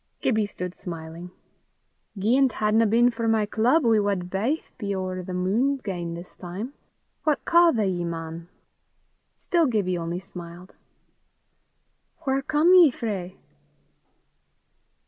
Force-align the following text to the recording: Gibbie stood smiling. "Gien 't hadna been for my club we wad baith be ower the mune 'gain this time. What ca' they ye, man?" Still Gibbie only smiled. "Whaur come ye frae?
Gibbie 0.19 0.47
stood 0.47 0.73
smiling. 0.73 1.29
"Gien 2.17 2.49
't 2.49 2.53
hadna 2.55 2.87
been 2.87 3.11
for 3.11 3.27
my 3.27 3.45
club 3.45 3.85
we 3.85 3.99
wad 3.99 4.31
baith 4.31 4.71
be 4.79 4.95
ower 4.95 5.21
the 5.21 5.31
mune 5.35 5.77
'gain 5.77 6.15
this 6.15 6.35
time. 6.35 6.73
What 7.23 7.45
ca' 7.45 7.69
they 7.69 7.87
ye, 7.89 8.03
man?" 8.03 8.49
Still 9.37 9.67
Gibbie 9.67 9.99
only 9.99 10.19
smiled. 10.19 10.73
"Whaur 12.25 12.41
come 12.41 12.73
ye 12.73 12.89
frae? 12.89 13.35